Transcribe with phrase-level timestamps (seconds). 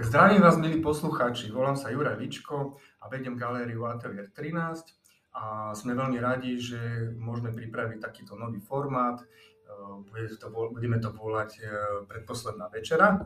[0.00, 1.52] Tak zdravím vás, milí poslucháči.
[1.52, 4.96] Volám sa Juraj Ličko a vedem galériu Atelier 13
[5.36, 9.20] a sme veľmi radi, že môžeme pripraviť takýto nový formát.
[10.72, 11.62] Budeme to volať e,
[12.08, 13.20] predposledná večera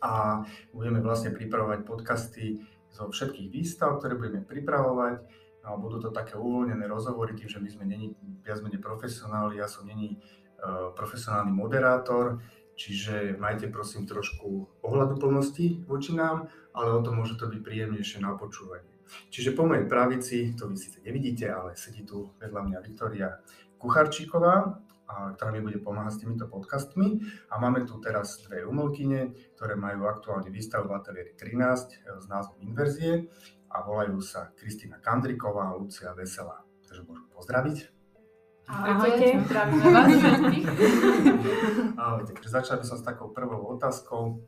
[0.00, 0.40] a
[0.72, 5.20] budeme vlastne pripravovať podcasty zo všetkých výstav, ktoré budeme pripravovať.
[5.68, 9.68] A budú to také uvoľnené rozhovory, tým, že my sme není viac menej profesionáli, ja
[9.68, 12.40] som není uh, profesionálny moderátor,
[12.80, 18.24] Čiže majte prosím trošku ohľadu plnosti voči nám, ale o to môže to byť príjemnejšie
[18.24, 18.88] na počúvanie.
[19.28, 23.36] Čiže po mojej pravici, to vy síce nevidíte, ale sedí tu vedľa mňa Viktoria
[23.76, 24.80] Kucharčíková,
[25.36, 27.20] ktorá mi bude pomáhať s týmito podcastmi.
[27.52, 32.64] A máme tu teraz dve umelkyne, ktoré majú aktuálne výstavu v ateliéri 13 s názvom
[32.64, 33.28] Inverzie
[33.68, 36.64] a volajú sa Kristýna Kandriková a Lucia Veselá.
[36.88, 37.99] Takže môžem pozdraviť.
[38.70, 40.66] Ahojte, zdravíme vás všetkých.
[42.06, 44.38] Ahojte, začal by som s takou prvou otázkou.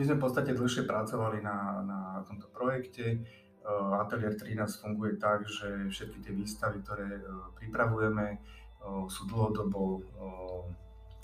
[0.00, 3.20] My sme v podstate dlhšie pracovali na, na tomto projekte.
[3.60, 10.00] Uh, Atelier 13 funguje tak, že všetky tie výstavy, ktoré uh, pripravujeme, uh, sú dlhodobo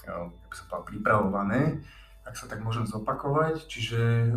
[0.03, 1.79] by som povedal, pripravované
[2.23, 3.67] ak sa tak môžem zopakovať.
[3.67, 4.31] Čiže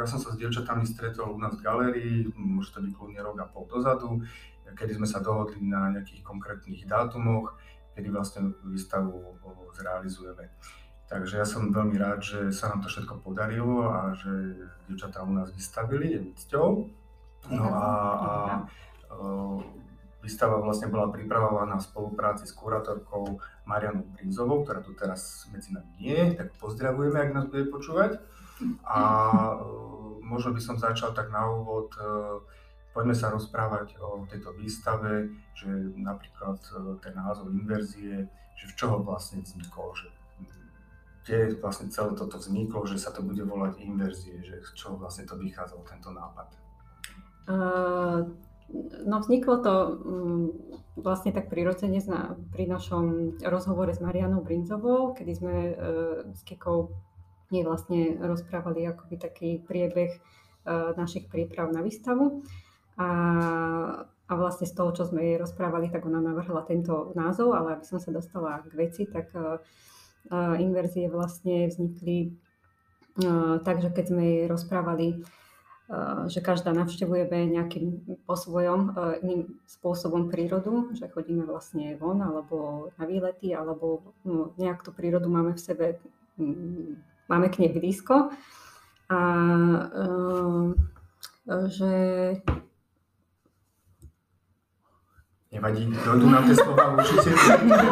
[0.00, 3.36] ja som sa s dievčatami stretol u nás v galérii, môže to byť kľudne rok
[3.44, 4.24] a pol dozadu
[4.74, 7.56] kedy sme sa dohodli na nejakých konkrétnych dátumoch,
[7.94, 9.38] kedy vlastne výstavu
[9.74, 10.50] zrealizujeme.
[11.10, 14.30] Takže ja som veľmi rád, že sa nám to všetko podarilo a že
[14.86, 16.68] dievčatá u nás vystavili, je mi cťou.
[17.50, 18.30] No a, a
[20.22, 25.90] výstava vlastne bola pripravovaná v spolupráci s kurátorkou Marianou Brinzovou, ktorá tu teraz medzi nami
[25.98, 28.22] nie je, tak pozdravujeme, ak nás bude počúvať.
[28.86, 29.00] A
[30.22, 31.90] možno by som začal tak na úvod
[32.90, 38.26] Poďme sa rozprávať o tejto výstave, že napríklad e, ten názov inverzie,
[38.58, 40.10] že v čoho vlastne vznikol, že
[41.20, 45.28] kde vlastne celé toto vzniklo, že sa to bude volať inverzie, že z čoho vlastne
[45.28, 46.48] to vychádzalo, tento nápad?
[47.46, 48.26] Uh,
[49.06, 50.46] no vzniklo to um,
[50.98, 55.74] vlastne tak prirodzene na, pri našom rozhovore s Marianou Brinzovou, kedy sme uh,
[56.34, 56.90] s Kikou
[57.54, 60.22] nie vlastne rozprávali akoby taký priebeh
[60.94, 62.46] našich príprav na výstavu.
[63.00, 63.08] A,
[64.04, 67.84] a vlastne z toho, čo sme jej rozprávali, tak ona navrhla tento názov, ale aby
[67.88, 69.56] som sa dostala k veci, tak uh,
[70.60, 72.36] inverzie vlastne vznikli
[73.24, 75.24] uh, tak, že keď sme jej rozprávali,
[76.30, 78.94] že každá navštevujeme nejakým po svojom
[79.26, 85.26] iným spôsobom prírodu, že chodíme vlastne von alebo na výlety, alebo no, nejak tú prírodu
[85.26, 85.86] máme v sebe,
[86.38, 86.94] um,
[87.26, 88.30] máme k nej blízko.
[89.10, 89.18] A
[91.66, 91.92] že
[95.60, 97.36] Nevadí, dojdu nám tie slova určite.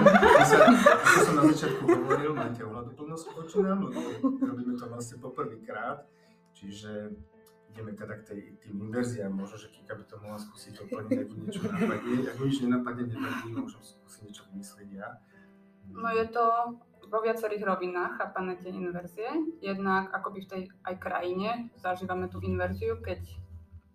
[1.04, 6.00] Ako som na začiatku hovoril, máte ohľaduplnosť voči nám, lebo robíme to vlastne poprvýkrát.
[6.56, 7.12] Čiže
[7.68, 9.28] ideme teda k tej, tým inverziám.
[9.28, 12.16] Možno, že Kika by to mohla skúsiť doplniť, ak niečo napadne.
[12.24, 15.08] Ak nič nenapadne, nevadí, môžem skúsiť niečo vymyslieť ja.
[15.92, 16.44] No je to
[17.04, 19.28] vo viacerých rovinách chápané tie inverzie.
[19.60, 23.20] Jednak akoby v tej aj krajine zažívame tú inverziu, keď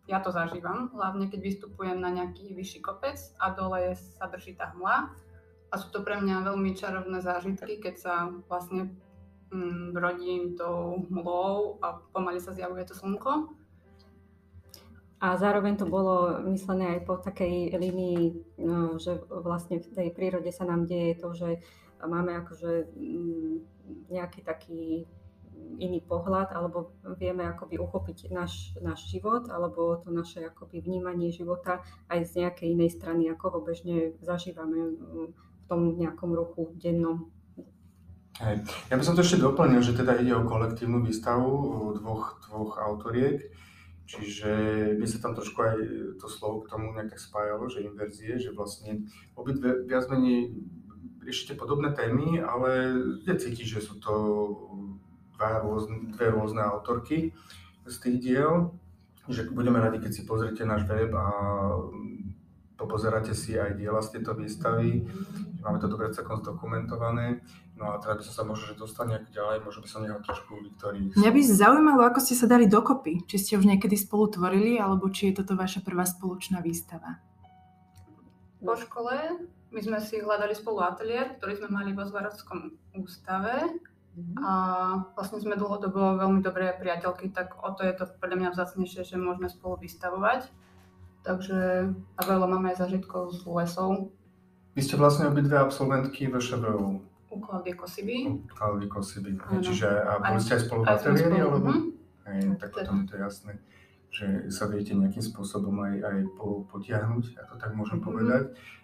[0.08, 4.76] ja to zažívam, hlavne keď vystupujem na nejaký vyšší kopec a dole sa drží tá
[4.76, 5.16] hmla.
[5.72, 8.14] A sú to pre mňa veľmi čarovné zážitky, keď sa
[8.52, 8.94] vlastne
[9.50, 13.56] mm, brodím tou hmlou a pomaly sa zjavuje to slnko.
[15.24, 20.52] A zároveň to bolo myslené aj po takej línii, no, že vlastne v tej prírode
[20.52, 21.50] sa nám deje to, že
[22.04, 23.56] máme akože mm,
[24.12, 25.08] nejaký taký
[25.80, 31.82] iný pohľad, alebo vieme akoby uchopiť náš, náš život, alebo to naše akoby vnímanie života
[32.08, 37.32] aj z nejakej inej strany, ako ho bežne zažívame mm, v tom nejakom ruchu dennom.
[38.42, 38.66] Hej.
[38.90, 43.46] Ja by som to ešte doplnil, že teda ide o kolektívnu výstavu dvoch, dvoch autoriek,
[44.10, 44.52] čiže
[44.98, 45.78] by sa tam trošku aj
[46.18, 49.06] to slovo k tomu nejak spájalo, že inverzie, že vlastne
[49.38, 50.50] obidve viac menej
[51.24, 54.14] riešite podobné témy, ale je cítiť, že sú to
[55.44, 57.36] dva rôzne, dve rôzne autorky
[57.84, 58.72] z tých diel,
[59.28, 61.28] že budeme radi, keď si pozrite náš web a
[61.84, 65.04] mm, popozeráte si aj diela z tejto výstavy.
[65.60, 67.44] Máme to dobre celkom zdokumentované.
[67.76, 70.22] No a teda by som sa možno, že dostal nejak ďalej, možno by som nechal
[70.24, 71.16] trošku Viktorii.
[71.16, 73.28] Mňa by zaujímalo, ako ste sa dali dokopy.
[73.28, 77.20] Či ste už niekedy spolu tvorili, alebo či je toto vaša prvá spoločná výstava?
[78.64, 79.44] Po škole
[79.74, 83.74] my sme si hľadali spolu ateliér, ktorý sme mali vo Zvarovskom ústave
[84.38, 84.52] a
[85.18, 89.18] vlastne sme dlhodobo veľmi dobré priateľky, tak o to je to podľa mňa vzácnejšie, že
[89.18, 90.54] môžeme spolu vystavovať.
[91.24, 94.12] Takže a veľa máme aj zažitkov s lesou.
[94.76, 97.00] Vy ste vlastne obidve absolventky VŠVU.
[97.32, 98.30] U Klaudie Kosiby.
[98.30, 99.34] U Klaudie Kosiby.
[99.64, 101.38] Čiže a boli ste aj spolu v ateliéri?
[101.42, 101.58] Alebo...
[101.66, 101.82] Uh-huh.
[102.30, 103.52] Hej, tak potom je to jasné,
[104.14, 108.06] že sa viete nejakým spôsobom aj, aj po, potiahnuť, ako tak môžem Mhm.
[108.06, 108.44] povedať.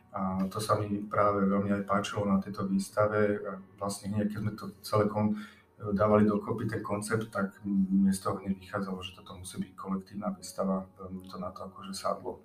[0.09, 3.37] A to sa mi práve veľmi aj páčilo na tejto výstave.
[3.77, 5.37] Vlastne hneď, keď sme to celé kon,
[5.79, 10.33] dávali dokopy ten koncept, tak mne z toho hneď vychádzalo, že toto musí byť kolektívna
[10.35, 10.89] výstava.
[10.99, 12.43] Veľmi to na to akože sadlo.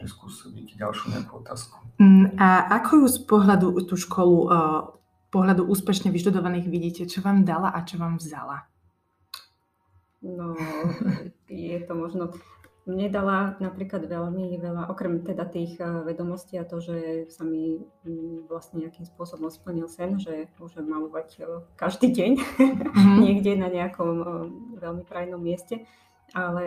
[0.00, 1.76] Byť ďalšiu nejakú otázku.
[2.00, 4.96] Mm, A ako ju z pohľadu tú školu, uh,
[5.28, 7.02] pohľadu úspešne vyštudovaných vidíte?
[7.04, 8.64] Čo vám dala a čo vám vzala?
[10.24, 10.56] No,
[11.52, 12.32] je to možno...
[12.90, 17.78] Mne dala napríklad veľmi veľa, okrem teda tých eh, vedomostí a to, že sa mi
[18.02, 21.46] mm, vlastne nejakým spôsobom splnil sen, že môžem malovať eh,
[21.78, 22.30] každý deň
[22.90, 23.14] Mhm.
[23.24, 24.28] niekde na nejakom eh,
[24.80, 25.86] veľmi prajnom mieste,
[26.34, 26.66] ale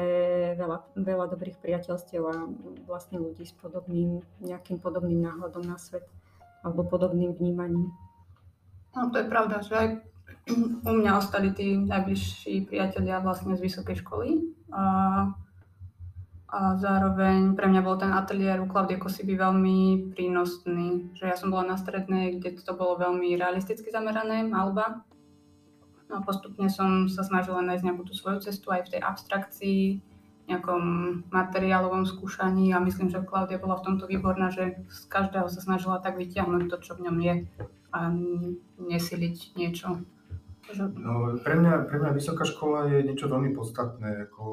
[0.59, 2.35] veľa, veľa dobrých priateľstiev a
[2.83, 6.03] vlastne ľudí s podobným, nejakým podobným náhľadom na svet
[6.63, 7.91] alebo podobným vnímaním.
[8.95, 9.87] No to je pravda, že aj
[10.87, 14.43] u mňa ostali tí najbližší priatelia vlastne z vysokej školy.
[14.71, 14.81] A,
[16.53, 21.09] a zároveň pre mňa bol ten ateliér u Klaudie Kosiby veľmi prínosný.
[21.17, 25.01] Že ja som bola na strednej, kde to bolo veľmi realisticky zamerané, malba.
[26.13, 29.81] No a postupne som sa snažila nájsť nejakú tú svoju cestu aj v tej abstrakcii,
[30.45, 30.83] nejakom
[31.33, 36.05] materiálovom skúšaní a myslím, že Klaudia bola v tomto výborná, že z každého sa snažila
[36.05, 37.35] tak vyťahnuť to, čo v ňom je
[37.89, 37.99] a
[38.77, 40.05] nesiliť niečo.
[40.77, 44.29] No, pre, mňa, pre mňa vysoká škola je niečo veľmi podstatné.
[44.29, 44.45] Ako,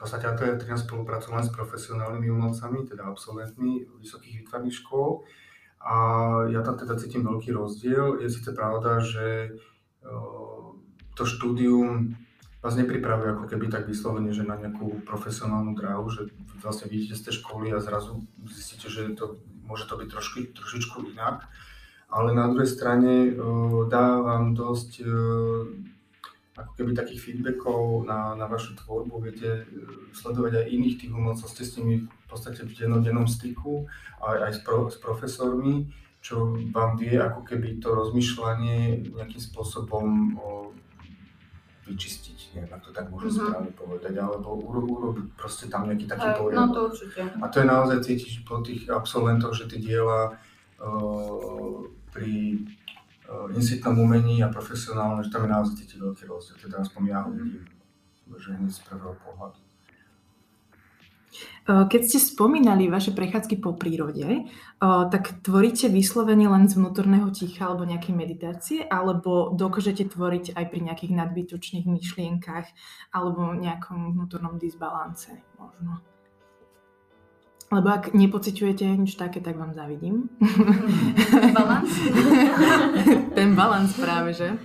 [0.00, 5.28] podstate Atelier 13 spolupracujem len s profesionálnymi umelcami, teda absolventmi vysokých výtvarných škôl.
[5.80, 5.94] A
[6.48, 8.20] ja tam teda cítim veľký rozdiel.
[8.20, 9.56] Je síce pravda, že
[11.16, 12.16] to štúdium
[12.60, 16.28] vás nepripravuje ako keby tak vyslovene, že na nejakú profesionálnu dráhu, že
[16.60, 21.16] vlastne vidíte z tej školy a zrazu zistíte, že to, môže to byť trošku, trošičku
[21.16, 21.48] inak
[22.10, 23.38] ale na druhej strane
[23.86, 25.06] dá vám dosť
[26.60, 29.64] ako keby takých feedbackov na, na vašu tvorbu, viete uh,
[30.12, 33.88] sledovať aj iných tých umelcov, ste s nimi v podstate v dennodennom styku,
[34.20, 35.88] aj, aj s, pro, s profesormi,
[36.20, 40.68] čo vám vie ako keby to rozmýšľanie nejakým spôsobom uh,
[41.88, 43.38] vyčistiť, neviem, ako to tak môžem Mhm.
[43.40, 46.60] správne povedať, alebo uro- urobiť proste tam nejaký taký Aj, poriadok.
[46.62, 47.20] No to určite.
[47.40, 50.38] A to je naozaj cítiť po tých absolventoch, že tie diela
[50.78, 52.62] uh, pri
[53.54, 56.56] insitnom umení a profesionálne, že tam je naozaj cítiť veľký rozdiel.
[56.58, 57.62] Teda aspoň ja ho vidím,
[58.38, 59.58] že hneď z prvého pohľadu.
[61.70, 67.30] Uh, Keď ste spomínali vaše prechádzky po prírode, uh, tak tvoríte vyslovene len z vnútorného
[67.30, 72.66] ticha alebo nejakej meditácie, alebo dokážete tvoriť aj pri nejakých nadbytočných myšlienkach
[73.14, 76.02] alebo nejakom vnútornom disbalance možno?
[77.70, 80.26] Lebo ak nepociťujete nič také, tak vám zavidím.
[81.54, 81.94] Balans?
[83.38, 84.58] Ten balans práve, že?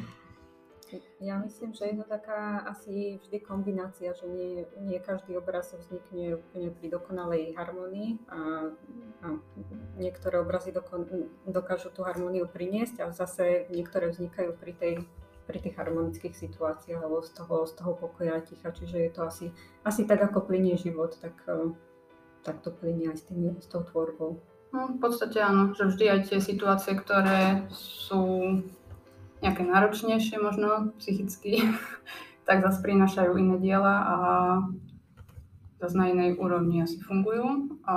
[1.22, 6.42] Ja myslím, že je to taká asi vždy kombinácia, že nie, nie každý obraz vznikne
[6.42, 8.74] úplne pri dokonalej harmonii a,
[9.22, 9.28] a
[10.02, 11.06] niektoré obrazy dokon,
[11.46, 14.94] dokážu tú harmóniu priniesť a zase niektoré vznikajú pri, tej,
[15.46, 19.22] pri tých harmonických situáciách alebo z toho, z toho pokoja a ticha, čiže je to
[19.26, 19.46] asi,
[19.86, 21.38] asi tak, ako plinie život, tak,
[22.46, 24.38] eh, tak to plinie aj s, tým, s tou tvorbou.
[24.70, 28.62] No, v podstate áno, že vždy aj tie situácie, ktoré sú
[29.42, 31.64] nejaké náročnejšie možno psychicky,
[32.48, 34.18] tak zase prinášajú iné diela a
[35.80, 37.74] zase na inej úrovni asi fungujú.
[37.84, 37.96] A,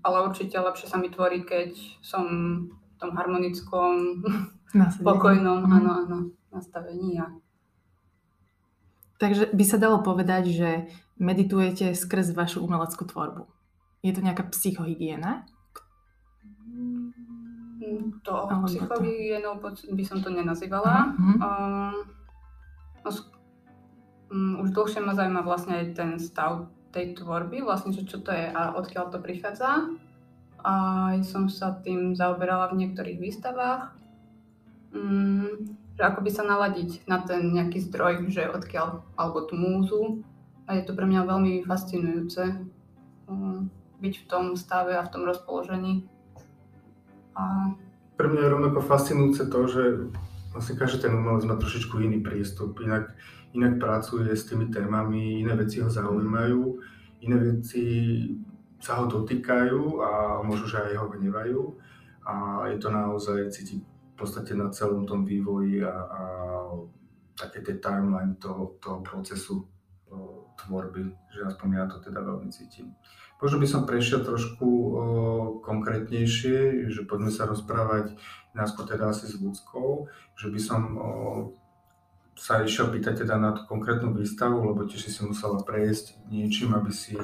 [0.00, 2.24] ale určite lepšie sa mi tvorí, keď som
[2.66, 4.24] v tom harmonickom,
[4.72, 5.06] Nasadenie.
[5.06, 5.72] pokojnom, Mhm.
[5.72, 6.18] áno, áno,
[6.50, 7.26] nastavení a
[9.20, 10.70] Takže by sa dalo povedať, že
[11.20, 13.44] meditujete skrz vašu umeleckú tvorbu.
[14.00, 15.44] Je to nejaká psychohygiena?
[16.64, 17.12] Mm,
[18.24, 19.60] To psychogienou
[19.92, 21.12] by som to nenazývala.
[21.16, 21.34] Mhm.
[21.40, 21.96] Um,
[23.04, 23.10] no,
[24.32, 28.34] um, už dlhšie ma zaujíma vlastne aj ten stav tej tvorby, vlastne, že čo to
[28.34, 29.86] je a odkiaľ to prichádza.
[30.60, 30.74] A
[31.24, 33.96] som sa tým zaoberala v niektorých výstavách.
[34.90, 40.24] Um, že ako by sa naladiť na ten nejaký zdroj, že odkiaľ, alebo tú múzu.
[40.70, 42.62] A je to pre mňa veľmi fascinujúce
[43.26, 43.66] um,
[43.98, 46.06] byť v tom stave a v tom rozpoložení.
[47.34, 47.74] A
[48.14, 49.82] Pre mňa je rovnako fascinujúce to, že
[50.54, 53.18] vlastne každý ten umelec má trošičku iný prístup, inak,
[53.50, 56.62] inak pracuje s tými témami, iné veci ho zaujímajú,
[57.26, 57.82] iné veci
[58.78, 60.10] sa ho dotýkajú a
[60.46, 61.60] možno, že aj ho hnevajú.
[62.30, 62.34] A
[62.70, 66.20] je to naozaj cítiť v podstate na celom tom vývoji a, a
[67.34, 69.66] také tie timeline toho, toho procesu
[70.64, 72.92] tvorby, že aspoň ja to teda veľmi cítim.
[73.40, 74.82] Možno by som prešiel trošku o,
[75.64, 78.12] konkrétnejšie, že poďme sa rozprávať
[78.52, 81.08] najskôr teda asi s ľudskou, že by som o,
[82.36, 86.92] sa išiel pýtať teda na tú konkrétnu výstavu, lebo tiež si musela prejsť niečím, aby
[86.92, 87.16] si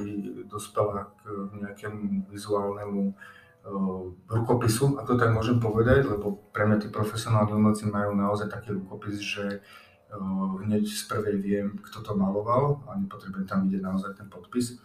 [0.48, 3.16] dospela k nejakému vizuálnemu
[4.30, 9.18] rukopisu, ako tak môžem povedať, lebo pre mňa tí profesionálni umelci majú naozaj taký rukopis,
[9.18, 9.64] že
[10.62, 14.78] hneď z prvej viem, kto to maloval a nepotrebujem tam vidieť naozaj ten podpis.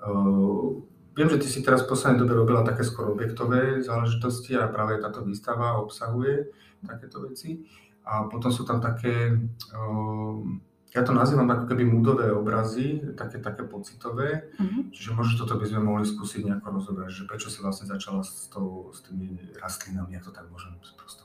[0.00, 0.84] Uh,
[1.16, 4.98] viem, že ty si teraz v poslednej dobe robila také skoro objektové záležitosti a práve
[5.00, 6.50] táto výstava obsahuje
[6.84, 7.64] takéto veci.
[8.04, 9.32] A potom sú tam také,
[9.72, 10.60] ehm,
[10.92, 14.92] ja to nazývam ako keby múdové obrazy, také, také pocitové, mm-hmm.
[14.92, 18.52] čiže možno toto by sme mohli skúsiť nejako rozobrať, že prečo si vlastne začala s,
[18.52, 21.23] tou, s tými rastlinami, ako to tak môžem prosto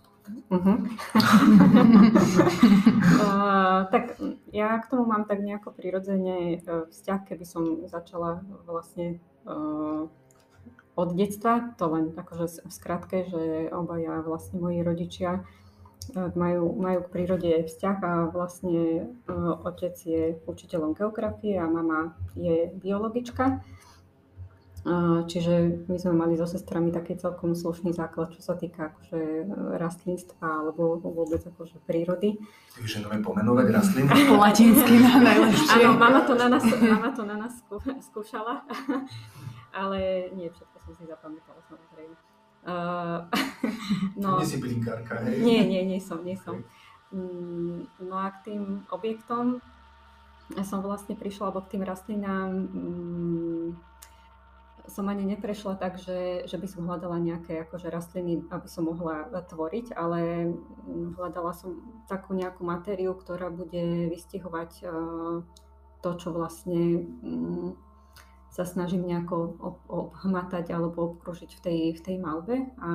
[0.50, 0.78] Uh-huh.
[3.22, 4.18] uh, tak
[4.50, 10.10] ja k tomu mám tak nejako prirodzene e, vzťah, keby som začala vlastne uh,
[10.98, 15.46] od detstva, to len akože v skratke, že obaja vlastne moji rodičia
[16.16, 19.32] majú, majú k prírode vzťah a vlastne e,
[19.66, 23.46] otec je učiteľom geografie a mama je biologička.
[23.46, 23.89] E,
[25.28, 29.20] čiže my sme mali so sestrami taký celkom slušný základ, čo sa týka akože
[29.76, 32.40] rastlinstva alebo vôbec akože prírody.
[32.80, 34.08] Takže máme pomenovať rastliny?
[34.32, 35.84] Po latinsky na najlepšie.
[35.84, 37.54] Áno, mama to na nás, mama to na nás
[38.08, 38.64] skúšala,
[39.84, 42.16] ale nie všetko som si zapamätala samozrejme.
[42.60, 43.24] Uh,
[44.24, 45.44] no, nie si blinkárka, hej?
[45.44, 46.64] Nie, nie, nie som, nie som.
[47.12, 49.60] Mm, no a k tým objektom
[50.64, 53.68] som vlastne prišla, alebo k tým rastlinám mm,
[54.90, 59.30] som ani neprešla tak, že, že by som hľadala nejaké akože rastliny, aby som mohla
[59.30, 61.78] tvoriť, ale mm, hľadala som
[62.10, 65.46] takú nejakú matériu, ktorá bude vystihovať uh,
[66.02, 67.78] to, čo vlastne um,
[68.50, 72.66] sa snažím nejako obhmatať alebo obkružiť v tej, v tej malbe.
[72.82, 72.92] A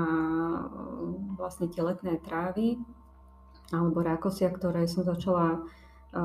[1.39, 2.77] vlastne tie letné trávy
[3.71, 5.63] alebo rákosia, ktoré som začala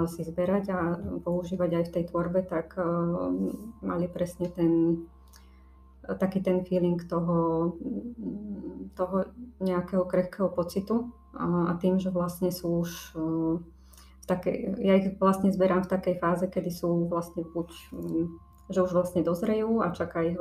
[0.10, 0.80] si zberať a
[1.22, 2.78] používať aj v tej tvorbe, tak
[3.82, 5.06] mali presne ten
[6.18, 7.74] taký ten feeling toho,
[8.96, 9.16] toho
[9.60, 13.14] nejakého krehkého pocitu a tým, že vlastne sú už
[14.20, 17.70] v takej, ja ich vlastne zberám v takej fáze, kedy sú vlastne buď
[18.70, 20.38] že už vlastne dozrejú a čaká ich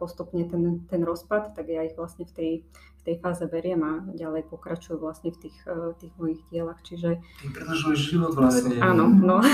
[0.00, 3.92] postupne ten, ten rozpad, tak ja ich vlastne v tej, v tej fáze beriem a
[4.16, 6.80] ďalej pokračujú vlastne v tých, e, tých mojich dielach.
[6.80, 7.20] Čiže...
[7.20, 8.80] Ty predlžuješ život vlastne.
[8.80, 9.44] Áno, no.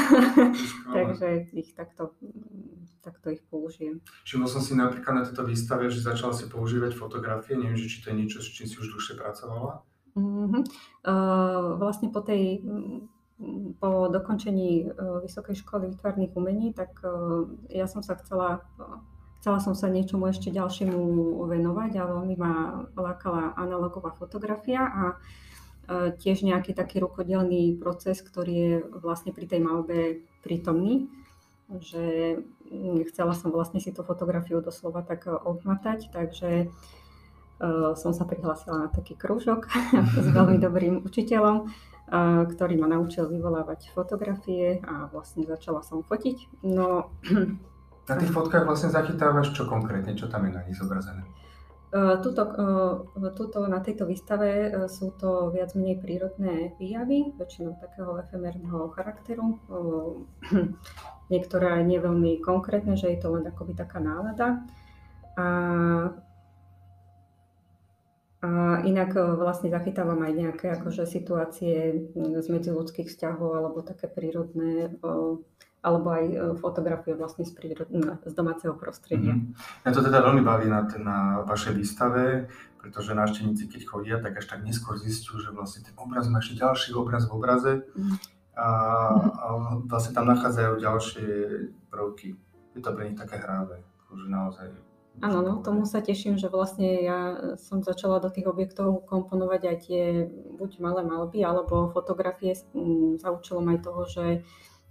[0.94, 2.14] Takže ich takto,
[3.04, 4.00] takto ich použijem.
[4.24, 7.60] Všimol som si napríklad na tejto výstave, že začala si používať fotografie.
[7.60, 9.84] Neviem, či to je niečo, s čím si už dlhšie pracovala?
[10.16, 10.62] Mm-hmm.
[11.04, 12.64] Uh, vlastne po tej
[13.82, 14.94] po dokončení
[15.26, 17.02] Vysokej školy výtvarných umení, tak
[17.66, 18.62] ja som sa chcela,
[19.42, 25.04] chcela som sa niečomu ešte ďalšiemu venovať a veľmi ma lákala analogová fotografia a
[26.14, 31.10] tiež nejaký taký rukodelný proces, ktorý je vlastne pri tej malbe prítomný,
[31.80, 32.38] že
[33.08, 36.68] chcela som vlastne si tú fotografiu doslova tak obmatať, takže
[37.94, 39.70] som sa prihlásila na taký krúžok
[40.24, 41.70] s veľmi dobrým učiteľom
[42.52, 46.60] ktorý ma naučil vyvolávať fotografie a vlastne začala som fotiť.
[46.68, 47.08] No,
[48.04, 51.24] na tých fotkách vlastne zachytávaš čo konkrétne, čo tam je na nich zobrazené?
[51.94, 52.42] Tuto,
[53.38, 59.62] tuto, na tejto výstave sú to viac menej prírodné výjavy, väčšinou takého efemérneho charakteru.
[61.32, 64.60] Niektoré nie veľmi konkrétne, že je to len akoby taká nálada.
[65.34, 65.46] A
[68.44, 74.92] a inak e, vlastne zachytávam aj nejaké akože situácie z medziludských vzťahov alebo také prírodné,
[74.92, 75.10] e,
[75.80, 77.88] alebo aj e, fotografie vlastne z, prírod,
[78.20, 79.32] z domáceho prostredia.
[79.32, 79.80] Mm-hmm.
[79.88, 82.52] Mňa to teda veľmi baví na, na vašej výstave,
[82.84, 86.60] pretože návštevníci, keď chodia, tak až tak neskôr zistiu, že vlastne ten obraz má ešte
[86.60, 88.43] ďalší obraz v obraze mm-hmm.
[88.54, 88.68] A,
[89.18, 89.46] a
[89.90, 91.28] vlastne tam nachádzajú ďalšie
[91.90, 92.38] prvky.
[92.74, 94.66] Je to pre nich také hráve, akože naozaj.
[95.22, 97.18] Áno, no, tomu sa teším, že vlastne ja
[97.54, 100.26] som začala do tých objektov komponovať aj tie
[100.58, 102.58] buď malé malby, alebo fotografie.
[103.22, 104.26] Za účelom aj toho, že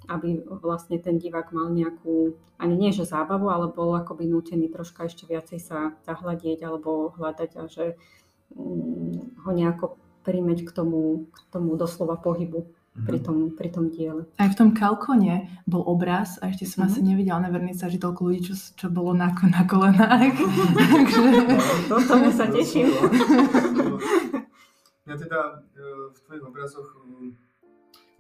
[0.08, 5.08] aby vlastne ten divák mal nejakú, ani nie že zábavu, ale bol akoby nútený troška
[5.08, 7.96] ešte viacej sa zahľadieť alebo hľadať a že
[9.44, 9.96] ho nejako
[10.28, 13.26] príjmeť k tomu, k tomu doslova pohybu pri mhm.
[13.26, 14.30] tom, pri tom diele.
[14.38, 16.94] Aj v tom kalkone bol obraz a ešte som mm-hmm.
[16.94, 20.38] asi nevidela na vernici, že toľko ľudí, čo, čo bolo na, na kolenách.
[20.94, 21.22] Takže...
[21.90, 22.94] To tomu sa teším.
[25.04, 27.36] Ja teda e, v tvojich obrazoch, e,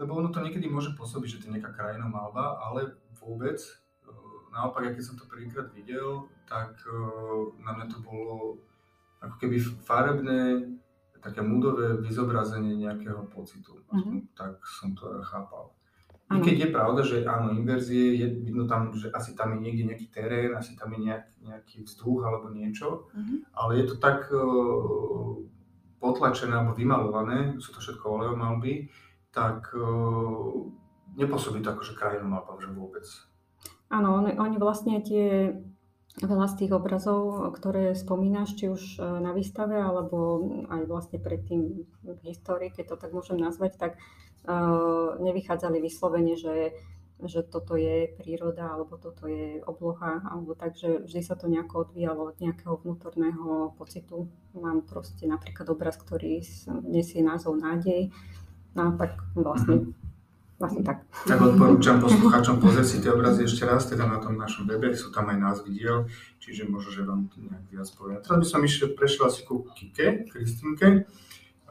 [0.03, 4.11] lebo ono to niekedy môže pôsobiť, že to je nejaká krajina malba, ale vôbec, e,
[4.51, 6.75] naopak, keď som to prvýkrát videl, tak
[7.63, 8.59] na mňa to bolo
[9.23, 10.75] ako keby farebné,
[11.23, 13.79] také múdové vyzobrazenie nejakého pocitu.
[13.89, 14.35] Mhm.
[14.35, 15.71] Tak som to chápal.
[16.31, 16.43] I Áno.
[16.43, 20.07] keď je pravda, že áno, inverzie, je vidno tam, že asi tam je niekde nejaký
[20.07, 23.35] terén, asi tam je nejak, nejaký vzduch alebo niečo, Mhm.
[23.53, 25.35] ale je to tak uh,
[25.99, 28.87] potlačené alebo vymalované, sú to všetko oleomalby,
[29.31, 30.67] tak uh,
[31.15, 33.03] nepôsobí to ako že krajinu malba, že vôbec.
[33.91, 35.53] Áno, oni, oni vlastne tie
[36.21, 41.89] veľa z tých obrazov, ktoré spomínaš, či už e, na výstave, alebo aj vlastne predtým
[42.05, 43.91] v histórii, keď to tak môžem nazvať, tak
[44.45, 46.75] uh, nevychádzali vyslovene, že,
[47.23, 51.87] že toto je príroda, alebo toto je obloha, alebo tak, že vždy sa to nejako
[51.87, 54.27] odvíjalo od nejakého vnútorného pocitu.
[54.53, 56.43] Mám proste napríklad obraz, ktorý
[56.83, 58.11] nesie názov Nádej,
[58.75, 59.95] no a tak vlastne,
[60.63, 61.03] vlastne tak.
[61.27, 65.11] Tak odporúčam poslucháčom pozrieť si tie obrazy ešte raz, teda na tom našom webe, sú
[65.11, 66.07] tam aj názvy diel,
[66.39, 68.23] čiže možno, že vám to nejak viac poviem.
[68.23, 71.03] Teraz by som išiel, prešiel asi ku Kike, Kristínke.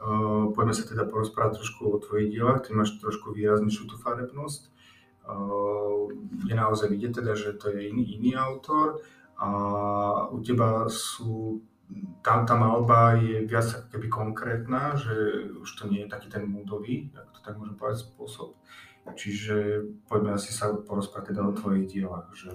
[0.03, 4.69] Uh, poďme sa teda porozprávať trošku o tvojich dielach, ty máš trošku výraznejšiu tú farebnosť.
[5.23, 6.11] Uh,
[6.45, 8.99] je naozaj vidieť teda, že to je iný, iný autor
[9.39, 9.49] a
[10.29, 11.63] u teba sú
[12.23, 15.15] tá, tá malba je viac ako keby konkrétna, že
[15.59, 18.55] už to nie je taký ten múdový, ak to tak môžem povedať, spôsob.
[19.19, 22.55] Čiže poďme asi sa porozprávať teda o tvojich dielach, že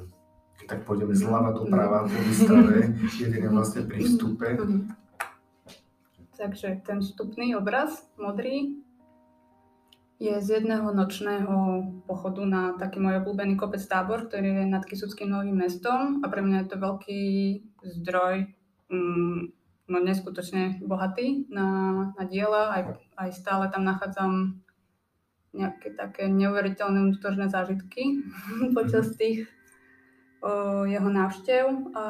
[0.58, 4.48] keď tak pôjdeme zľava doprava po výstave, jeden je vlastne pri vstupe.
[6.40, 8.80] Takže ten vstupný obraz, modrý,
[10.18, 15.30] je z jedného nočného pochodu na taký môj obľúbený kopec tábor, ktorý je nad Kisuckým
[15.30, 17.24] novým mestom a pre mňa je to veľký
[18.02, 18.36] zdroj,
[18.90, 19.40] mm,
[19.88, 21.68] no neskutočne bohatý na,
[22.14, 22.84] na diela, aj,
[23.16, 24.60] aj stále tam nachádzam
[25.52, 28.22] nejaké také neuveriteľné vnútorné zážitky
[28.78, 29.48] počas tých
[30.44, 31.96] o, jeho návštev.
[31.96, 32.04] A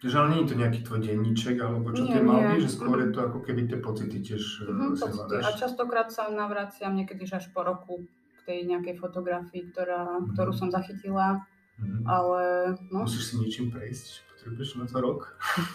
[0.00, 2.62] Že ale nie je to nejaký tvoj denníček, alebo čo Nie, nie.
[2.62, 5.34] že skôr je to ako keby tie pocity tiež Mhm, si pocity.
[5.42, 8.06] A častokrát sa navraciam niekedy až po roku
[8.38, 10.32] k tej nejakej fotografii, ktorá, Mhm.
[10.32, 11.42] ktorú som zachytila,
[11.76, 12.06] Mhm.
[12.06, 12.42] ale
[12.88, 15.20] no, Musíš si niečím prejsť, na to rok.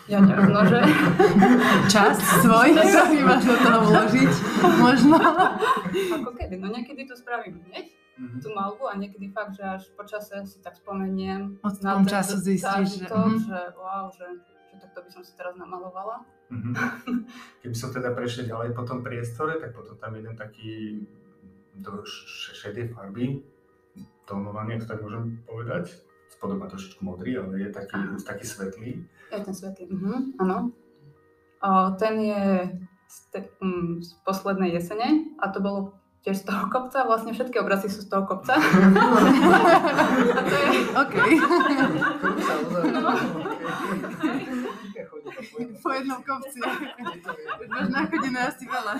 [0.08, 0.80] ja neviem, no, že
[1.94, 4.32] Čas svoj, ktorý máš do toho vložiť,
[4.78, 5.18] možno.
[6.14, 8.38] ako kedy, no niekedy to spravím hneď, Mhm.
[8.38, 13.02] tú malbu a niekedy fakt, že až po čase si tak spomeniem Odstupom času zistíš,
[13.02, 13.40] že- mhm.
[13.42, 14.28] že wow, že,
[14.70, 16.22] že takto by som si teraz namalovala.
[16.48, 16.72] Mhm.
[17.58, 21.02] Keby som teda prešiel ďalej po tom priestore, tak potom tam jeden taký
[21.74, 23.42] do š- šedej farby,
[24.24, 25.90] tónovaný, ak to tak môžem povedať.
[26.42, 29.06] Spodok má trošičku modrý, ale je taký, taký svetlý.
[29.30, 30.74] Je ten svetlý, mhm, áno.
[31.62, 31.70] O,
[32.02, 32.66] ten je
[33.06, 37.62] z, te, mm, z poslednej jesene a to bolo tiež z toho kopca, vlastne všetky
[37.62, 38.58] obrazy sú z toho kopca.
[38.58, 38.64] A
[40.42, 41.16] to je, OK.
[42.90, 43.14] No.
[45.86, 46.58] Po jednom kopci.
[47.62, 48.98] Už máš nachodené asi veľa.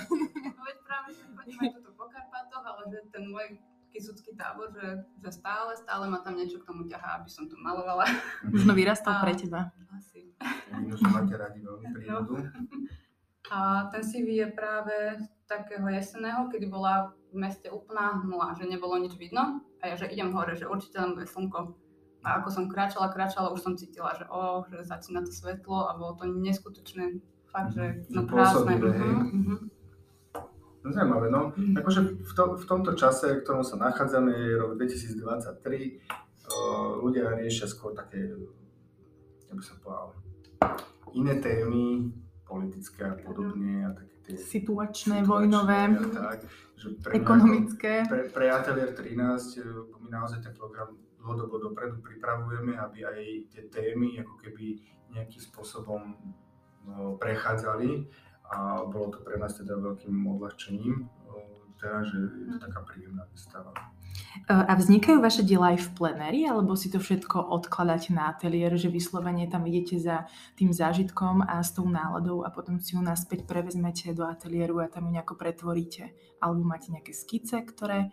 [0.62, 3.58] veď práve, že chodím aj tuto po Karpatoch, ale že ten môj
[3.92, 7.54] kisucký tábor, že, že stále, stále ma tam niečo k tomu ťahá, aby som to
[7.56, 8.08] malovala.
[8.44, 9.68] Možno vyrastal A- pre teba.
[9.92, 10.32] Asi.
[10.72, 12.34] Vidno, že máte radi veľmi prírodu.
[13.46, 14.94] A ten CV je práve
[15.44, 19.60] takého jesenného, kedy bola v meste úplná hmla, že nebolo nič vidno.
[19.78, 21.76] A ja, že idem hore, že určite tam bude slnko.
[22.22, 25.92] A ako som kráčala, kráčala, už som cítila, že oh, že začína to svetlo a
[25.92, 27.18] bolo to neskutočné.
[27.46, 28.08] Fakt, že Mhm.
[28.08, 28.40] no krásne.
[28.64, 29.12] pôsobivé, hej.
[30.82, 31.54] No, Zaujímavé, no.
[31.78, 36.02] Akože v, to, v tomto čase, v ktorom sa nachádzame, je rok 2023,
[36.50, 36.58] o,
[37.06, 38.34] ľudia riešia skôr také,
[39.46, 40.18] ja by som povedal,
[41.14, 42.10] iné témy,
[42.42, 47.92] politické a podobne, a také tie Situačné, situačné vojnové, a tak, že pre mňa ekonomické.
[48.10, 49.66] Pre, pre Atelier 13 e,
[50.02, 53.18] my naozaj ten program dlhodobo dopredu pripravujeme, aby aj
[53.54, 54.82] tie témy ako keby
[55.14, 56.18] nejakým spôsobom
[56.82, 58.10] no, prechádzali
[58.52, 61.34] a bolo to pre nás teda veľkým odľahčením, o,
[61.80, 63.72] teda, že je to taká príjemná výstava.
[63.72, 68.76] E, A vznikajú vaše diela aj v plenéri, alebo si to všetko odkladáte na ateliér,
[68.76, 70.28] že vyslovene tam idete za
[70.60, 74.92] tým zážitkom a s tou náladou a potom si ju naspäť prevezmete do ateliéru a
[74.92, 76.12] tam ju nejako pretvoríte?
[76.36, 78.12] Alebo máte nejaké skice, ktoré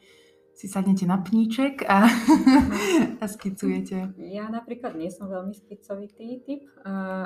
[0.56, 2.08] si sadnete na pníček a,
[3.24, 4.16] a skicujete?
[4.24, 6.68] Ja napríklad nie som veľmi skicovitý typ,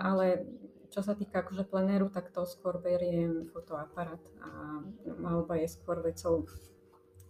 [0.01, 0.45] ale
[0.93, 4.77] čo sa týka akože plenéru, tak to skôr beriem fotoaparát a
[5.17, 6.45] malba je skôr vecou,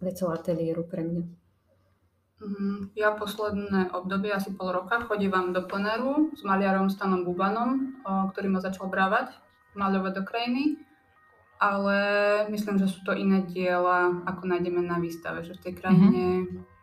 [0.03, 1.23] vecou ateliéru pre mňa.
[2.43, 2.91] Mhm.
[2.99, 8.59] Ja posledné obdobie, asi pol roka, chodívam do plenéru s maliarom Stanom Bubanom, ktorý ma
[8.59, 9.31] začal brávať,
[9.79, 10.63] maľovať do krajiny.
[11.63, 11.97] Ale
[12.51, 16.23] myslím, že sú to iné diela, ako nájdeme na výstave, že v tej krajine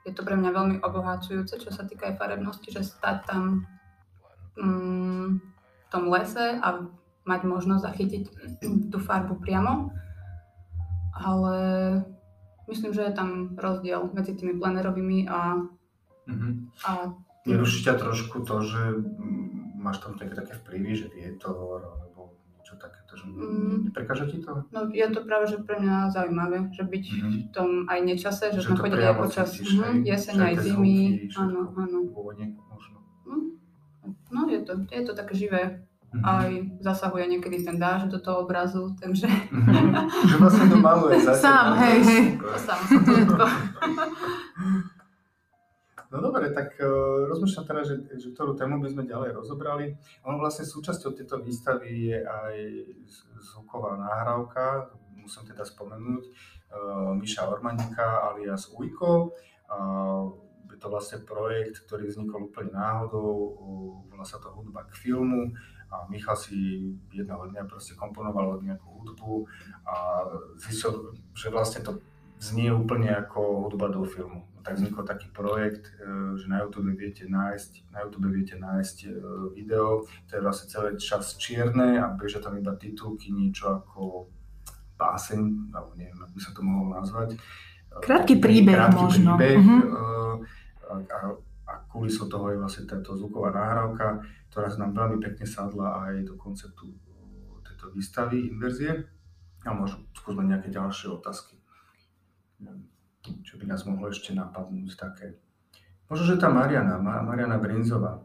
[0.08, 3.68] je to pre mňa veľmi obohacujúce, čo sa týka aj farebnosti, že stať tam
[4.56, 5.49] mm,
[5.90, 6.86] tom lese a
[7.22, 8.22] mať možnosť zachytiť
[8.88, 9.90] tú farbu priamo.
[11.12, 11.56] Ale
[12.66, 15.58] myslím, že je tam rozdiel medzi tými plenerovými a,
[16.22, 16.48] Mhm.
[16.84, 16.90] a
[17.40, 19.00] Neruší ťa trošku to, že
[19.74, 23.88] máš tam také, také vplyvy, že vietor alebo niečo takéto, že Mm.
[23.88, 24.68] neprekáža ti to?
[24.68, 27.30] No je to práve, že pre mňa zaujímavé, že byť Mhm.
[27.32, 29.94] v tom aj nečase, že, Že sme chodili aj počas mhm, hej?
[30.06, 30.96] jeseň Že aj zimy.
[31.34, 31.98] Áno, áno.
[32.12, 32.99] Pôvodne možno.
[34.30, 35.62] No je to, je to také živé.
[36.10, 36.22] Mhm.
[36.26, 36.50] Aj
[36.82, 39.94] zasahuje niekedy ten dáž do toho obrazu, takže Mhm.
[40.30, 42.22] že vlastne to maluje za Sám, hej, hej.
[42.42, 42.82] to sám.
[46.10, 49.94] No dobre, tak uh, rozmýšľam teraz, že, že ktorú tému by sme ďalej rozobrali.
[50.26, 52.54] Ono vlastne súčasťou tejto výstavy je aj
[53.38, 59.38] zvuková nahrávka, musím teda spomenúť, uh, Miša Ormanika alias Ujko.
[59.70, 60.34] Uh,
[60.80, 63.54] to vlastne projekt, ktorý vznikol úplne náhodou,
[64.08, 65.52] volá sa to hudba k filmu
[65.90, 69.44] a Michal si jedného dňa proste komponoval nejakú hudbu
[69.84, 70.24] a
[70.56, 71.92] zistil, že vlastne to
[72.38, 74.46] znie úplne ako hudba do filmu.
[74.60, 79.08] Tak vznikol taký projekt, e, že na YouTube viete nájsť, na YouTube viete nájsť e,
[79.52, 84.28] video, to je vlastne celý čas čierne a bežia tam iba titulky, niečo ako
[84.94, 87.28] báseň, alebo neviem, ako by sa to mohlo nazvať.
[87.34, 87.38] E,
[88.04, 89.32] Krátky príbeh krátky možno.
[89.40, 89.80] príbeh, Mhm.
[90.90, 91.18] A,
[91.70, 96.26] a, kulisou toho je vlastne táto zvuková nahrávka, ktorá sa nám veľmi pekne sadla aj
[96.26, 96.90] do konceptu
[97.62, 99.06] tejto výstavy, inverzie.
[99.64, 101.60] A možno skúsme nejaké ďalšie otázky.
[103.44, 105.36] Čo by nás mohlo ešte napadnúť také.
[106.08, 108.18] Možno, že tá Mariana, Ma- Mariana Brinzová,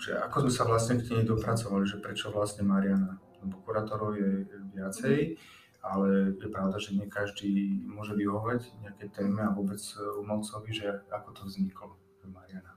[0.00, 4.42] že ako sme sa vlastne k nej dopracovali, že prečo vlastne Mariana, lebo kurátorov je
[4.74, 5.38] viacej,
[5.84, 9.80] ale je pravda, že nie každý môže vyhovať nejaké téme a vôbec
[10.24, 11.92] umelcovi, že ako to vzniklo,
[12.24, 12.72] že Mariana.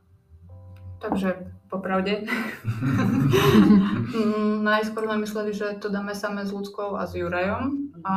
[0.99, 1.29] Takže
[1.71, 2.27] popravde.
[4.67, 8.15] Najskôr sme mysleli, že to dáme samé s ľudskou a s Jurajom a,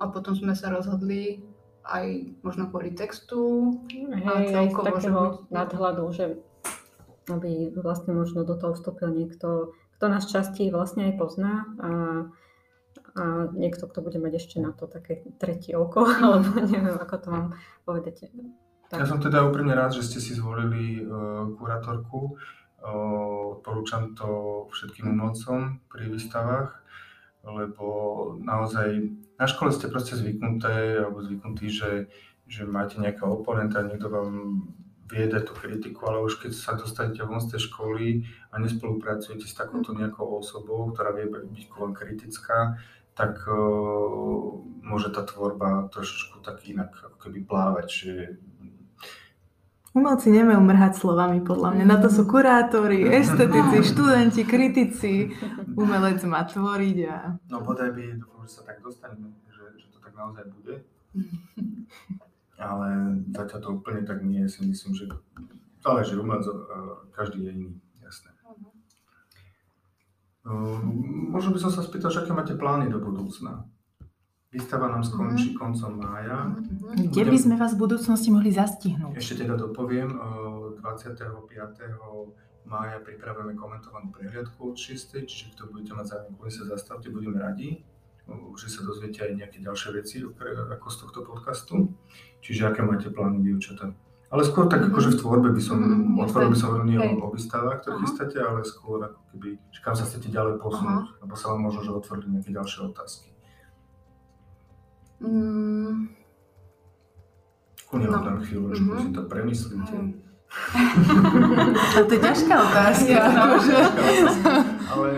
[0.00, 1.44] a potom sme sa rozhodli
[1.84, 3.70] aj možno kvôli textu.
[4.10, 6.26] A Hej, aj z celkovo, že takého buď- nadhľadu, že
[7.24, 11.90] aby vlastne možno do toho vstúpil niekto, kto nás častí vlastne aj pozná a,
[13.14, 17.28] a niekto, kto bude mať ešte na to také tretie oko, alebo neviem, ako to
[17.30, 17.46] mám
[17.86, 18.30] povedať.
[18.90, 22.34] Ja som teda úprimne rád, že ste si zvolili uh, kurátorku.
[22.84, 26.74] Uh, odporúčam to všetkým umelcom pri výstavách,
[27.46, 27.86] lebo
[28.44, 29.08] naozaj
[29.40, 32.10] na škole ste proste zvyknuté, alebo zvyknutí, že,
[32.44, 34.62] že máte nejakého oponenta, niekto vám
[35.10, 39.54] vie tú kritiku, ale už keď sa dostanete von z tej školy a nespolupracujete s
[39.54, 42.80] takouto nejakou osobou, ktorá vie byť kritická,
[43.14, 48.12] tak uh, môže tá tvorba trošičku tak inak ako keby plávať, že
[49.94, 51.84] Umelci nemajú mrhať slovami, podľa mňa.
[51.86, 55.30] Na to sú kurátori, estetici, študenti, kritici.
[55.78, 57.38] Umelec má tvoriť a...
[57.46, 60.82] No bodaj by, dúfam, že sa tak dostaneme, že, že to tak naozaj bude.
[62.58, 62.88] Ale
[63.30, 65.06] zatiaľ to úplne tak nie si myslím, že
[65.78, 66.54] záleží umelec, eh,
[67.14, 67.70] každý je iný,
[70.44, 73.64] Možno by som sa spýtal, že aké máte plány do budúcna?
[74.52, 76.46] Výstava nám skončí koncom mája.
[76.46, 77.10] Mhm.
[77.10, 79.18] Kde by sme vás v budúcnosti mohli zastihnúť?
[79.18, 82.30] Ešte teda dopoviem, eh, 25.
[82.64, 85.26] mája pripravujeme komentovanú prehliadku od 6.
[85.26, 87.82] Čiže kto budete mať záujem, kľudne sa zastavte, budeme radi.
[88.28, 91.74] Eh, Že sa dozviete aj nejaké ďalšie veci ako z tohto podcastu.
[92.44, 93.90] Čiže aké máte plány, dievčatá?
[94.28, 94.88] Ale skôr tak Mhm.
[94.90, 97.16] akože v tvorbe by som, Mhm, otvoril by som nie Hej.
[97.16, 101.34] o, výstavách, ktoré chystáte, ale skôr ako keby, že kam sa chcete ďalej posunúť, lebo
[101.34, 103.28] sa vám možno, že otvorili nejaké ďalšie otázky.
[105.20, 106.10] Mm,
[107.86, 108.18] vám No.
[108.20, 109.00] dám chvíľočku, Mhm.
[109.00, 109.96] si to premyslíte.
[111.96, 113.06] To je ťažká otázka.
[113.08, 113.74] Ja, akože.
[114.88, 115.08] Ale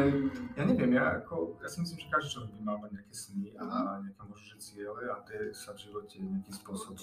[0.52, 3.44] ja neviem, ja, ako, ja si myslím, že každý človek by mal mať nejaké sny
[3.54, 3.64] a
[4.00, 6.96] nejaké možno, že ciele a tie sa v živote nejakým spôsobom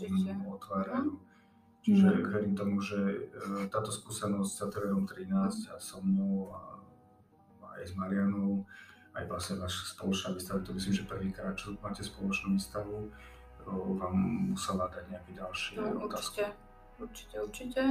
[0.52, 1.18] otvárajú.
[1.84, 3.16] Čiže verím tomu, že e,
[3.68, 5.36] táto skúsenosť s Ateliérom 13
[5.68, 6.80] a so mnou a
[7.76, 8.64] aj s Marianou,
[9.12, 13.12] aj vlastne vaša spoločná výstava, to myslím, že prvýkrát, čo máte spoločnú výstavu,
[13.68, 14.16] o, vám
[14.50, 16.40] musela dať nejaké ďalšie No, otázky.
[16.40, 16.46] určite,
[16.98, 17.82] určite, určite.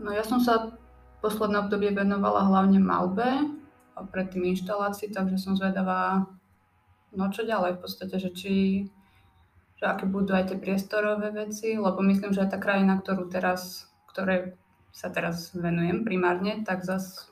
[0.00, 0.76] No ja som sa v
[1.20, 3.28] poslednom obdobie venovala hlavne malbe
[3.92, 6.24] a predtým inštalácii, takže som zvedavá,
[7.12, 8.52] no čo ďalej v podstate, že či
[9.76, 13.88] že aké budú aj tie priestorové veci, lebo myslím, že aj tá krajina, ktorú teraz,
[14.08, 14.56] ktoré
[14.92, 17.28] sa teraz venujem primárne, tak zas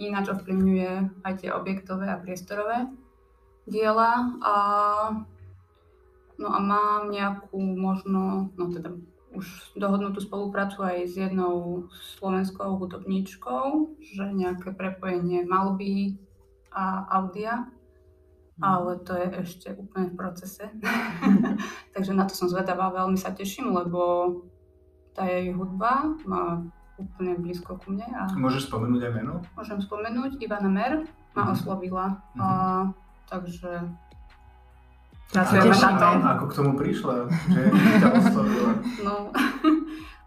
[0.00, 2.88] ináč ovplyvňuje aj tie objektové a priestorové
[3.68, 4.54] diela a
[6.38, 8.94] No a mám nejakú možno, no teda
[9.34, 16.14] už dohodnutú spoluprácu aj s jednou slovenskou hudobníčkou, že nejaké prepojenie malby
[16.70, 17.66] a audia,
[18.58, 20.64] ale to je ešte úplne v procese.
[21.94, 24.00] Takže na to som zvedavá, veľmi sa teším, lebo
[25.12, 26.62] tá jej hudba má
[26.94, 28.06] úplne blízko ku mne.
[28.08, 29.34] A Môžeš spomenúť aj meno?
[29.52, 31.50] môžem spomenúť, Ivana Mer ma Mhm.
[31.52, 32.40] oslovila, Mhm.
[32.40, 32.46] a,
[33.26, 33.72] takže
[35.28, 36.16] Tak Ako, pracujeme na tom.
[36.24, 37.14] ako k tomu prišla?
[37.28, 37.60] Že
[38.00, 38.72] ťa oslovila?
[39.04, 39.14] No,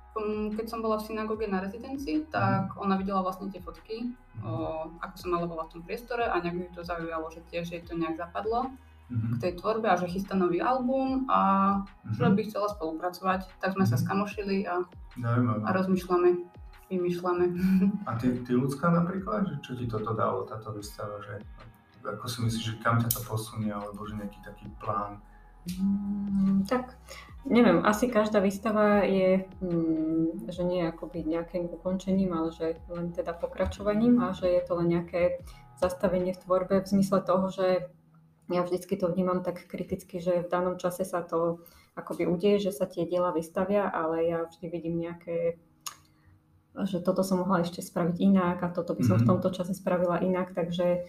[0.51, 4.51] keď som bola v synagóge na rezidencii, tak ona videla vlastne tie fotky, o,
[4.97, 7.93] ako som malovala v tom priestore a nejak ju to zaujalo, že tiež jej to
[7.93, 8.71] nejak zapadlo
[9.07, 9.27] Mhm.
[9.29, 11.39] k tej tvorbe a že chystá nový album a
[12.07, 12.31] že Mhm.
[12.31, 13.43] by chcela spolupracovať.
[13.59, 15.61] Tak sme sa skamošili a, Zaujímavé.
[15.61, 16.29] a rozmýšľame,
[16.87, 17.45] vymýšľame.
[18.07, 21.43] A ty, ty ľudská napríklad, že čo ti toto dalo, táto výstava, že
[22.01, 25.19] ako si myslíš, že kam ťa to posunie, alebo že nejaký taký plán?
[25.69, 26.95] Mm, Tak,
[27.45, 33.33] neviem, asi každá výstava je, mm, že nie akoby nejakým ukončením, ale že len teda
[33.33, 35.41] pokračovaním a že je to len nejaké
[35.81, 37.89] zastavenie v tvorbe v zmysle toho, že
[38.51, 41.63] ja vždycky to vnímam tak kriticky, že v danom čase sa to
[41.95, 45.57] akoby udeje, že sa tie diela vystavia, ale ja vždy vidím nejaké
[46.71, 49.29] že toto som mohla ešte spraviť inak a toto by som v Mhm.
[49.35, 51.03] tomto čase spravila inak, takže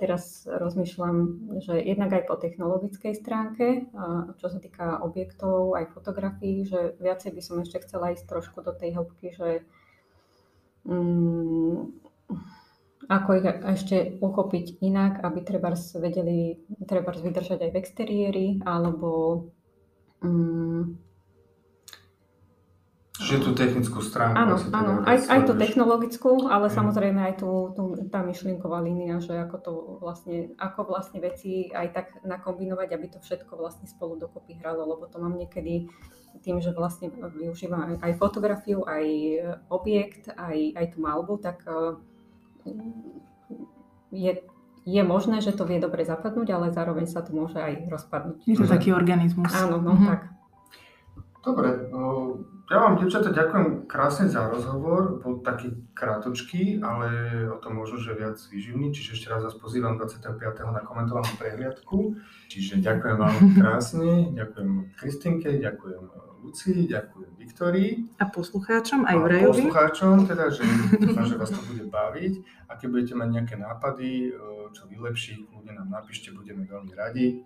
[0.00, 1.16] teraz rozmýšľam,
[1.60, 3.92] že jednak aj po technologickej stránke,
[4.40, 8.72] čo sa týka objektov, aj fotografií, že viacej by som ešte chcela ísť trošku do
[8.72, 9.48] tej hĺbky, že
[10.88, 11.92] mm,
[13.10, 13.46] ako ich
[13.76, 16.56] ešte uchopiť inak, aby trebárs vedeli
[16.88, 19.44] trebárs vydržať aj v exteriéri, alebo
[20.24, 21.09] mm,
[23.20, 24.32] Čiže tú technickú stránku.
[24.34, 26.74] Áno, áno, aj, aj tú technologickú, ale Hej.
[26.74, 31.86] samozrejme aj tú, tú, tá myšlienková línia, že ako to vlastne, ako vlastne veci aj
[31.92, 35.84] tak nakombinovať, aby to všetko vlastne spolu dokopy hralo, lebo to mám niekedy
[36.40, 39.04] tým, že vlastne využívam aj, aj fotografiu, aj
[39.68, 42.72] objekt, aj, aj tú malbu, tak eh,
[44.10, 44.32] je,
[44.82, 48.38] je možné, že to vie dobre zapadnúť, ale zároveň sa to môže aj rozpadnúť.
[48.42, 48.72] Je to Mhm.
[48.72, 49.52] taký organizmus.
[49.52, 50.06] Áno, no Mhm.
[50.06, 50.20] tak.
[51.40, 52.36] Dobre, no,
[52.70, 55.18] ja vám, devčata, ďakujem krásne za rozhovor.
[55.18, 57.10] Bol taký krátočký, ale
[57.50, 58.94] o tom možno, že viac výživný.
[58.94, 60.38] Čiže ešte raz vás pozývam 25.
[60.70, 62.14] na komentovanú prehliadku.
[62.46, 67.90] Čiže ďakujem vám krásne, ďakujem Kristinke, ďakujem Lucii, ďakujem Viktorii.
[68.22, 69.50] A poslucháčom aj a Vrajovi.
[69.50, 70.64] poslucháčom, teda, že
[70.96, 72.34] dúfam, že vás to bude baviť.
[72.70, 77.42] A keď budete mať nejaké nápady, e, čo vylepší, kľudne nám napíšte, budeme veľmi radi.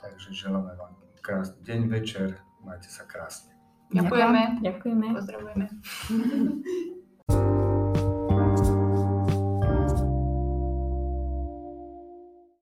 [0.00, 3.51] Takže želáme vám krásny deň, večer, majte sa krásne.
[3.92, 5.06] Ďakujeme, Ďakujeme.
[5.14, 5.66] pozdravujeme.